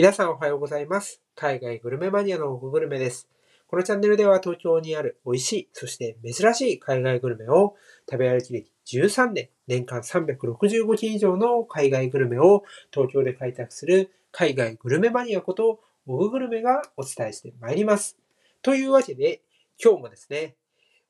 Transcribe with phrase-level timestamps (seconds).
[0.00, 1.20] 皆さんおはようございます。
[1.36, 3.28] 海外グルメマニアのオググルメです。
[3.66, 7.74] このチャンネルでは東京にある美味しい、そして珍しい海外グルメを
[8.10, 18.16] 食べ歩き歴13年、年間365件以上の海外グルメを東京で開拓する海外グルメマニアことオググルメがお伝えしてまいります。
[18.62, 19.42] というわけで、
[19.84, 20.56] 今日もですね、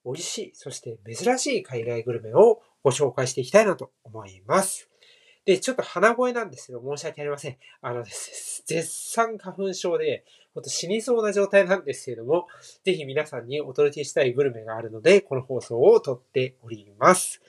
[0.05, 4.90] 美味しい、そして珍しい海外グルメをご紹介していきたいなと思います。
[5.51, 7.57] で、ちょっと鼻声なんですけど、申し訳ありません。
[7.83, 12.47] あのです、絶賛花粉症で、ほんと死にそうな状態なんですけれども、
[12.85, 17.43] ぜひ皆さんにお届けしたいグルメがあるので、この放送を撮っております。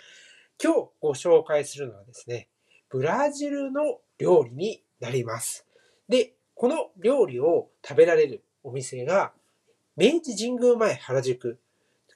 [0.59, 2.47] 今日ご紹介するのはですね、
[2.89, 5.67] ブラジルの料理になります。
[6.09, 9.31] で、この料理を食べられるお店が、
[9.95, 11.59] 明治神宮前原宿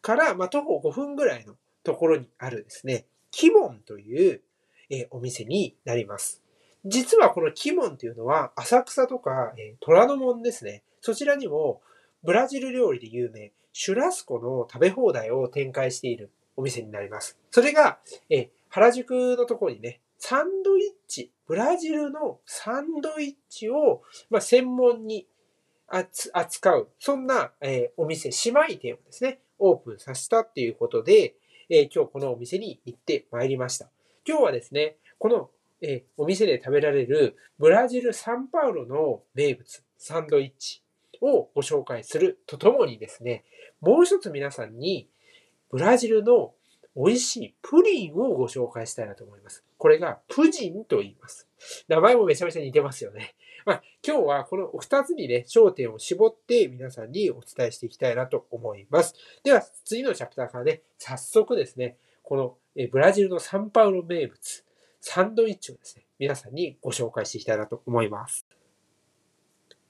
[0.01, 4.41] から、まあ、徒歩5分ぐらいのところにあるですね、キモンという、
[4.89, 6.41] えお店になります。
[6.85, 10.83] 実はこのキモンというのは浅草とか、え虎ノ門ですね。
[11.01, 11.81] そちらにも
[12.23, 17.37] ブラジル料理で有名、シュラスコの食べ放題を展開しているお店になります。
[17.51, 25.27] それが、え原宿のところにね、サンドイッチ、ブラジルのサンドイッチを、まあ、専門に
[26.33, 31.35] 扱う、そんな、えお店、姉妹店をですね、オープンさせたっていうことで、
[31.69, 33.89] え今日このお店に行ってまいりました。
[34.27, 35.49] 今日はですね、この、
[35.81, 40.81] えお店で食べられるブラジル・サンパウロの名物、サンドイッチ
[41.21, 43.43] をご紹介するとともにですね、
[43.81, 45.07] もう一つ皆さんに
[45.69, 46.53] ブラジルの
[46.95, 49.63] 美味しいプリンをご紹介したいなと思います。
[49.77, 51.47] これがプジンと言います。
[51.87, 53.35] 名前もめちゃめちゃ似てますよね。
[53.65, 59.13] まあ、今日はこの二つにね、焦点を絞って皆さんにお伝えしていきたいなと思います。
[59.43, 64.65] では、次のチャプターからね、早速ですね、このえブラジルのサンパウロ名物、
[64.99, 68.45] サンドイッチをですね、皆さんにご紹介していきたいなと思います。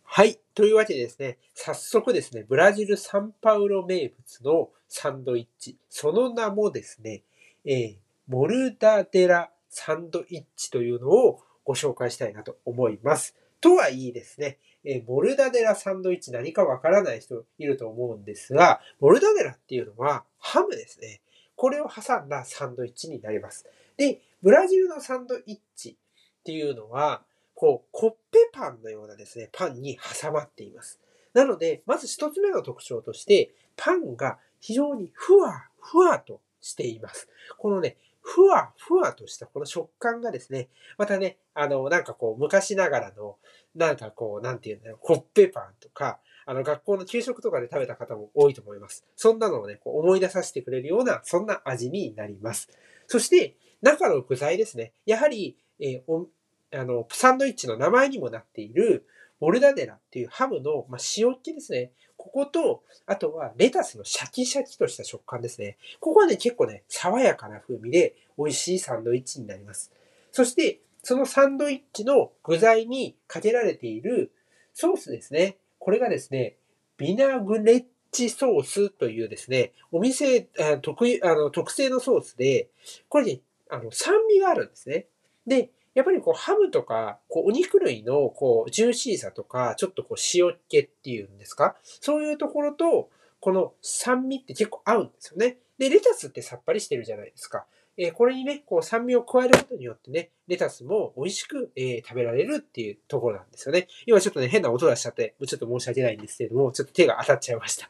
[0.03, 0.39] はい。
[0.53, 7.23] というわけでですね、早速ですね、ブラジル・サンパウロ名物のサンドイッチ、その名もですね、
[7.65, 7.95] えー
[8.27, 13.35] モルダデラサンドイッチというのをご紹介したいなと思います。
[13.61, 21.21] とはいえですね、えーモルダデラサンドイッチ何かわからない人いると思うんですが、モルダデラっていうのはハムですね。
[21.55, 23.65] これを挟んだサンドイッチになります。
[23.97, 25.97] で、ブラジルのサンドイッチ
[26.39, 27.23] っていうのは、
[27.55, 30.99] こう、コッペパンのようなですね、パンに挟まっています。
[31.33, 37.29] なので、まず一つ目の特徴として、パンが非常にふわふわとしています。
[37.57, 43.37] このね、ふわふわとしたこの食感がですね、またね、あの、なんかこう、昔ながらの、
[43.75, 49.05] なんかこう、なんていうんだろう、コッペパンとか、あの、学校の給食とかで食べた方も多いと思います。
[49.15, 52.69] そんなのをね、こう思い出させてくれるような、そんな味になります。
[53.07, 54.93] そして、中の具材ですね。
[55.05, 56.27] やはり、えーお
[56.71, 59.05] あの、サンドイッチの名前にもなっている、
[59.39, 61.91] モルダデラっていうハムの、まあ、塩っ気ですね。
[62.17, 65.77] ここと、あとはレタスのシャキシャキとした食感ですね。
[65.99, 69.91] ここはね、結構ね、爽やかな風味で美味しいサンドイッチになります。
[70.31, 74.31] そして、そのサンドイッチの具材にかけられている
[74.73, 75.57] ソースですね。
[75.85, 76.55] これがですね、
[76.97, 80.47] ビナグレッチソースというですね、お店
[80.81, 82.69] 特あの特製のソースで、
[83.07, 85.05] これね、あの酸味があるんですね。
[85.45, 91.75] で、やっぱりこうハムとか、こうお肉類のこうジューシーさとか、ちょっとこう塩っ気っていうんですか？
[91.83, 95.57] そういうところと、この酸味って結構合うんですよね。
[95.77, 97.67] で、レタスってさっぱりしてるじゃないですか。
[97.97, 103.87] えこれにね、こう酸味を加えることによってね、レタスも美味しく、え食べられるっていうところなんですよね。
[104.05, 107.89] 今ちょっとね、変な音がしちゃって、ちょっと申し訳ないんですけれども、ちょっと手が当たっちゃいました。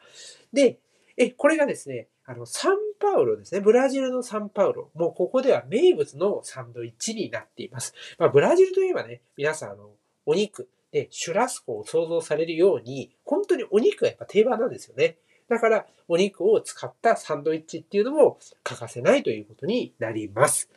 [0.53, 0.77] で、
[1.17, 3.61] え、これがですね、あの、サンパウロですね。
[3.61, 4.89] ブラジルのサンパウロ。
[4.95, 7.93] もうここでは名物のサンドイッチになっています。
[8.17, 9.91] まあ、ブラジルといえばね、皆さん、あの、
[10.25, 15.17] お肉でシュラスコを想像されるように、本当にお肉がやっぱ定番なんですよね。
[15.47, 20.69] だから、お肉を使ったサンドイッチっていうのも欠かせないということになります。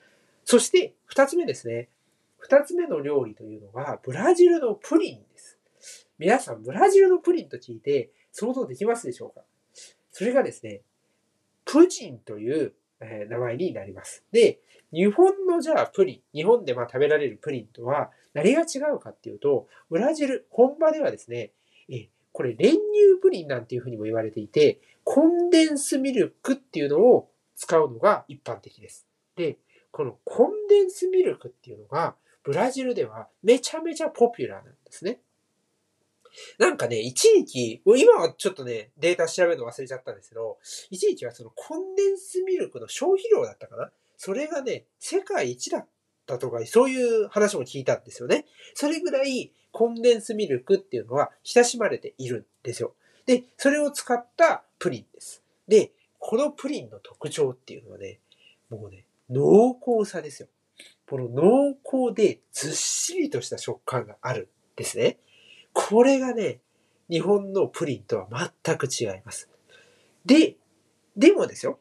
[0.45, 1.89] そして、二つ目ですね。
[2.39, 5.59] 二つ目の料理というのは、ブラジルのプリンです。
[6.19, 9.43] 皆さん、ブラジルのプリンと聞いて想像できますでしょうか？
[10.11, 10.83] それがですね、
[11.65, 14.25] プジンという、名前になります。
[14.33, 14.59] で、
[14.93, 21.53] 日本のじゃあプリン、日本でま食べられるプリンとは何が違うかっていうと、ブラジル本場ではですね、
[21.89, 22.79] えこれ練乳
[23.21, 29.09] プリンなんていうふうにも言われていて、コンデンスミルクっていうのを使うのが一般的です。
[29.35, 29.59] で、
[29.91, 32.15] このコンデンスミルクっていうのが、
[32.45, 35.19] ブラジルではめちゃめちゃポピュラーなんですね。
[36.61, 40.59] なんかね、一時期、今はちょっとね、データ調べるの忘れちゃったんですけど、
[40.91, 43.91] 一時期はそのコンデンスミルクの消費量だったかな？
[44.17, 45.89] それがね、世界一だっ
[46.29, 48.45] たとか、そういう話も聞いたんですよね。
[48.75, 52.95] それぐらいコンデンスミルクっていうのは親しまれているんですよ。
[53.27, 55.43] で、それを使ったプリンです。
[55.67, 58.21] で、このプリンの特徴っていうのはね、
[58.71, 60.49] もうね、濃厚さですよ。
[61.09, 64.47] この濃厚でずっしりとした食感があるん
[64.77, 65.19] ですね。
[65.73, 66.61] これがね、
[67.11, 69.49] 日本のプリンとは全く違います。
[70.27, 70.57] で、
[71.17, 71.79] でもですよ。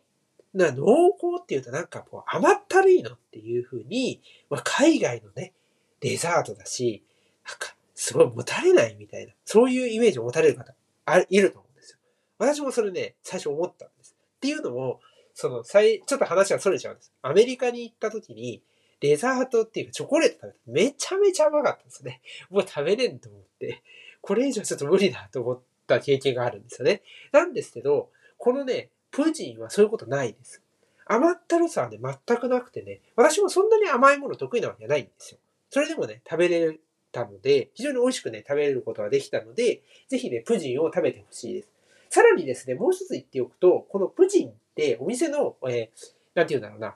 [0.57, 5.54] な濃厚っていうとなんかこう甘ったるいのっていう風に、まあ、海外のね、
[6.00, 7.04] デザートだし、
[7.48, 10.74] なんかすごい持たれないみたいな、そういうイメージを持たれる方、
[11.06, 11.98] あいると思うんですよ。
[12.38, 14.15] 私もそれね、最初思ったんです。
[14.38, 15.00] っていうのも、
[15.33, 17.12] その、ちょっと話が逸れちゃうんです。
[17.21, 18.62] アメリカに行った時に、
[19.00, 22.21] デザートっていうかチョコレート食べてめちゃめちゃ甘かったんですね。
[22.50, 23.83] もう食べれんと思って、
[24.21, 27.01] これ以上ちょっと無理だと思った経験があるんですよね。
[27.31, 30.62] なんですけど、このね、プジンはそういうことないです。
[31.06, 35.39] 甘ったるさはね、全くなくてね、私もそんなに甘いもの得意なわけじゃないんですよ。
[35.69, 36.80] それでもね、食べれ
[37.12, 41.69] たので、非常に美味しくね、食べれることができたので、ぜひね、プジンを食べてほしいです。
[42.09, 45.88] さらにですね、もう一つ言っておくと、このプジンってお店の、えー、
[46.36, 46.95] なんて言うんだろうな、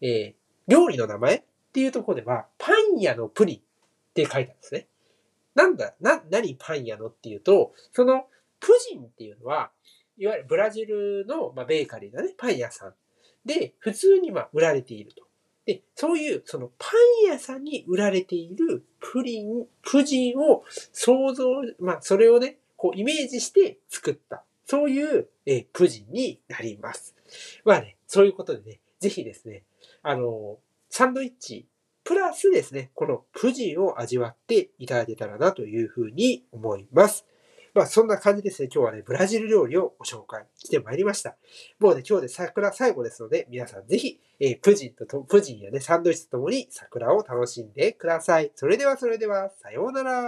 [0.00, 1.42] えー、料理の名前っ
[1.72, 3.60] ていうところでは、パン屋のプリンっ
[4.14, 4.86] て書いてあるんですね。
[5.54, 8.26] なんだ、な、何パン屋のっていうと、その
[8.60, 9.70] プジンっていうのは、
[10.18, 12.94] いわゆるブラジルの、ま、ベーカリーだね、パン屋さん
[13.44, 15.24] で、普通にま売られていると。
[15.64, 16.88] で、そういう、そのパ
[17.26, 21.44] ン屋さんに売られているプリン、プジンを想像、
[21.78, 24.44] まあ、それをね、こうイメージして作った。
[24.64, 27.14] そういう、えプジンになります。
[27.64, 29.64] まあね、そういうことでね、ぜひですね、
[30.02, 30.58] あの、
[30.90, 31.66] サンドイッチ、
[32.04, 37.26] プラスですね、このプジンを味わっていただけたらなというふうに思います。
[37.74, 38.68] まあそんな感じですね。
[38.72, 41.36] 今日はね、ブラジル料理をご紹介してまいりました。
[41.78, 48.52] もうね、今日で桜最後ですので、皆さんぜひ、えー、プジンとと、プジンやね、サンドイッチとともに桜を楽しんでください。
[48.54, 50.18] それではそれでは、さようなら。